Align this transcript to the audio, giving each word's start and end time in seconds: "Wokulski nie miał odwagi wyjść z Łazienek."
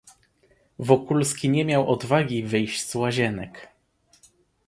"Wokulski 0.79 1.49
nie 1.49 1.65
miał 1.65 1.89
odwagi 1.91 2.43
wyjść 2.43 2.89
z 2.89 2.95
Łazienek." 2.95 3.67